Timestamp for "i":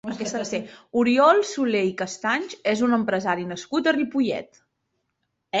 1.89-1.93